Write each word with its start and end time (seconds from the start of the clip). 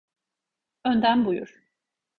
Önden 0.85 1.25
buyur. 1.25 1.61